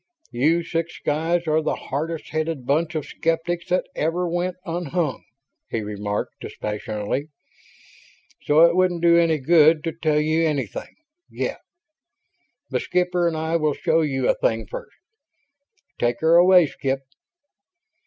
"You 0.31 0.63
six 0.63 0.97
guys 0.99 1.45
are 1.45 1.61
the 1.61 1.75
hardest 1.75 2.29
headed 2.29 2.65
bunch 2.65 2.95
of 2.95 3.05
skeptics 3.05 3.69
that 3.69 3.85
ever 3.93 4.27
went 4.27 4.55
unhung," 4.65 5.23
he 5.69 5.81
remarked, 5.81 6.39
dispassionately. 6.39 7.27
"So 8.45 8.61
it 8.65 8.75
wouldn't 8.75 9.03
do 9.03 9.15
any 9.19 9.37
good 9.37 9.83
to 9.83 9.91
tell 9.91 10.19
you 10.19 10.43
anything 10.43 10.95
yet. 11.29 11.59
The 12.71 12.79
skipper 12.79 13.27
and 13.27 13.37
I 13.37 13.57
will 13.57 13.75
show 13.75 14.01
you 14.01 14.27
a 14.27 14.33
thing 14.33 14.65
first. 14.65 14.97
Take 15.99 16.19
her 16.21 16.35
away, 16.35 16.65
Skip." 16.65 17.01